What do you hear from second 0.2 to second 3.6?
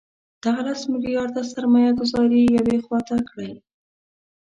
دغه لس میلیارده سرمایه ګوزاري یوې خوا ته کړئ.